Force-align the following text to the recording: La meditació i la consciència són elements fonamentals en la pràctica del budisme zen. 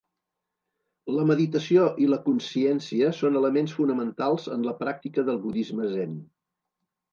La 1.17 1.25
meditació 1.31 1.83
i 2.05 2.07
la 2.13 2.19
consciència 2.23 3.11
són 3.19 3.39
elements 3.43 3.77
fonamentals 3.81 4.49
en 4.59 4.67
la 4.71 4.77
pràctica 4.83 5.29
del 5.31 5.41
budisme 5.47 5.95
zen. 5.95 6.21